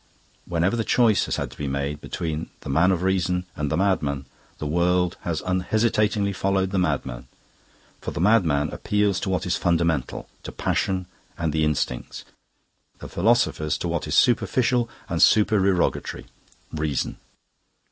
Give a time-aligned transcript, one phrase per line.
[0.47, 3.77] Wherever the choice has had to be made between the man of reason and the
[3.77, 4.25] madman,
[4.57, 7.27] the world has unhesitatingly followed the madman.
[8.01, 11.05] For the madman appeals to what is fundamental, to passion
[11.37, 12.25] and the instincts;
[12.97, 16.25] the philosophers to what is superficial and supererogatory
[16.73, 17.17] reason."